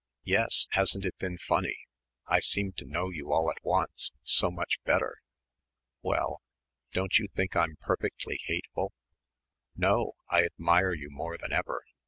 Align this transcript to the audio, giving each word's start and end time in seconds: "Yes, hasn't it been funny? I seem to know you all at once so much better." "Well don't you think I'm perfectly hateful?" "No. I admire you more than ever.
"Yes, 0.23 0.65
hasn't 0.71 1.05
it 1.05 1.15
been 1.19 1.37
funny? 1.37 1.77
I 2.25 2.39
seem 2.39 2.71
to 2.77 2.87
know 2.87 3.11
you 3.11 3.31
all 3.31 3.51
at 3.51 3.63
once 3.63 4.09
so 4.23 4.49
much 4.49 4.79
better." 4.83 5.17
"Well 6.01 6.41
don't 6.91 7.19
you 7.19 7.27
think 7.27 7.55
I'm 7.55 7.75
perfectly 7.79 8.39
hateful?" 8.45 8.93
"No. 9.75 10.13
I 10.27 10.43
admire 10.43 10.95
you 10.95 11.11
more 11.11 11.37
than 11.37 11.53
ever. 11.53 11.83